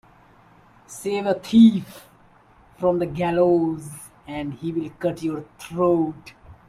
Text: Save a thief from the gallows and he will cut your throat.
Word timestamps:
Save 0.87 1.27
a 1.27 1.35
thief 1.35 2.07
from 2.79 2.97
the 2.97 3.05
gallows 3.05 4.09
and 4.25 4.55
he 4.55 4.71
will 4.71 4.89
cut 4.99 5.21
your 5.21 5.45
throat. 5.59 6.33